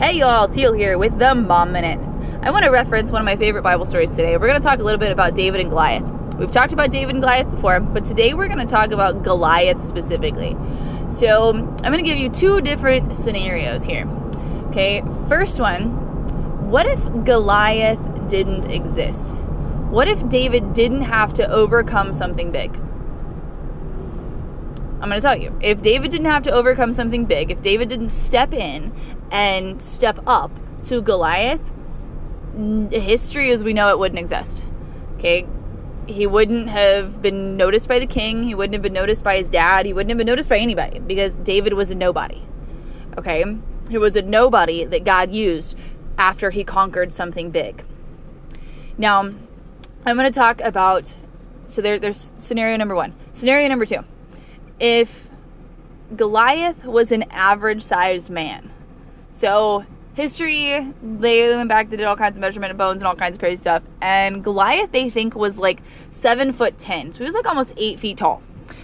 [0.00, 2.00] Hey y'all, Teal here with the Mom Minute.
[2.40, 4.34] I want to reference one of my favorite Bible stories today.
[4.38, 6.02] We're going to talk a little bit about David and Goliath.
[6.36, 9.84] We've talked about David and Goliath before, but today we're going to talk about Goliath
[9.84, 10.56] specifically.
[11.06, 14.08] So, I'm going to give you two different scenarios here.
[14.68, 15.90] Okay, first one
[16.70, 19.34] what if Goliath didn't exist?
[19.90, 22.74] What if David didn't have to overcome something big?
[25.00, 25.56] I'm going to tell you.
[25.62, 28.92] If David didn't have to overcome something big, if David didn't step in
[29.30, 30.50] and step up
[30.84, 31.60] to Goliath,
[32.90, 34.62] history as we know it wouldn't exist.
[35.16, 35.46] Okay?
[36.06, 38.42] He wouldn't have been noticed by the king.
[38.42, 39.86] He wouldn't have been noticed by his dad.
[39.86, 42.42] He wouldn't have been noticed by anybody because David was a nobody.
[43.16, 43.44] Okay?
[43.88, 45.76] He was a nobody that God used
[46.18, 47.84] after he conquered something big.
[48.98, 51.14] Now, I'm going to talk about
[51.70, 53.14] so there, there's scenario number one.
[53.32, 54.00] Scenario number two.
[54.80, 55.28] If
[56.16, 58.72] Goliath was an average sized man,
[59.30, 59.84] so
[60.14, 63.34] history, they went back, they did all kinds of measurement of bones and all kinds
[63.34, 63.82] of crazy stuff.
[64.00, 67.12] And Goliath, they think, was like seven foot ten.
[67.12, 68.42] So he was like almost eight feet tall.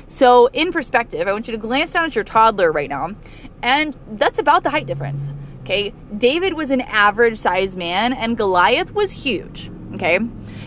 [0.08, 3.16] So in perspective, I want you to glance down at your toddler right now,
[3.62, 5.30] and that's about the height difference.
[5.62, 9.70] Okay, David was an average sized man, and Goliath was huge.
[9.94, 10.20] Okay,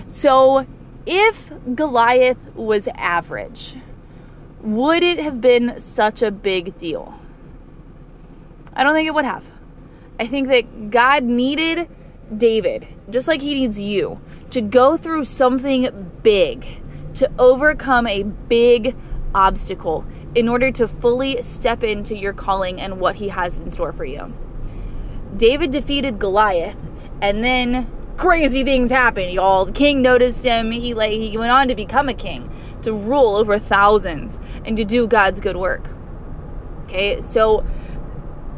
[0.08, 0.66] so
[1.06, 3.76] if Goliath was average,
[4.62, 7.20] would it have been such a big deal?
[8.74, 9.44] I don't think it would have.
[10.20, 11.88] I think that God needed
[12.36, 14.20] David, just like He needs you,
[14.52, 16.82] to go through something big,
[17.16, 18.96] to overcome a big
[19.34, 23.94] obstacle in order to fully step into your calling and what He has in store
[23.94, 24.34] for you.
[25.38, 26.76] David defeated Goliath,
[27.22, 29.66] and then crazy things happened, y'all.
[29.66, 30.72] The king noticed him.
[30.72, 32.50] He like he went on to become a king,
[32.82, 34.38] to rule over thousands,
[34.70, 35.90] and to do God's good work.
[36.84, 37.66] Okay, so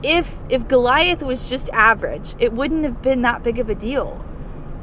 [0.03, 4.23] if if Goliath was just average, it wouldn't have been that big of a deal.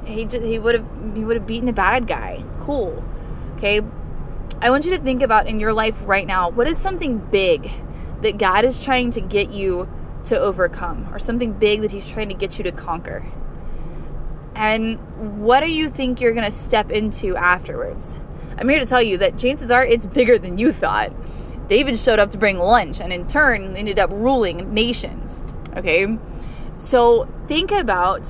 [0.07, 2.43] He just, he would have he would have beaten a bad guy.
[2.61, 3.05] Cool.
[3.57, 3.83] Okay?
[4.63, 7.71] I want you to think about in your life right now, what is something big
[8.23, 9.87] that God is trying to get you
[10.25, 13.31] to overcome or something big that he's trying to get you to conquer?
[14.55, 14.99] And
[15.45, 18.15] what do you think you're going to step into afterwards?
[18.59, 21.13] I'm here to tell you that chances are it's bigger than you thought.
[21.69, 25.43] David showed up to bring lunch and in turn ended up ruling nations.
[25.77, 26.19] Okay?
[26.77, 28.29] So think about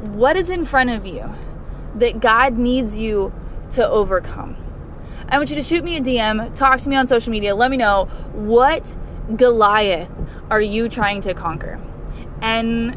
[0.00, 1.28] what is in front of you
[1.96, 3.32] that God needs you
[3.70, 4.56] to overcome.
[5.28, 7.70] I want you to shoot me a DM, talk to me on social media, let
[7.70, 8.94] me know what
[9.36, 10.08] Goliath
[10.50, 11.80] are you trying to conquer?
[12.40, 12.96] And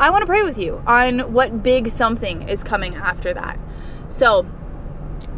[0.00, 3.58] I want to pray with you on what big something is coming after that.
[4.08, 4.46] So,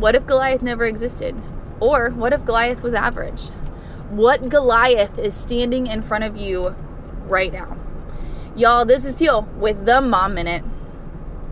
[0.03, 1.35] what if Goliath never existed?
[1.81, 3.51] Or what if Goliath was average?
[4.13, 6.75] what Goliath is standing in front of you
[7.29, 7.79] right now.
[8.55, 10.63] Y'all, this is Teal with the Mom Minute.